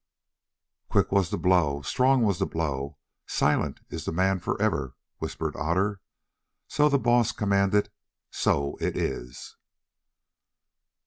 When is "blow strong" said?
1.37-2.23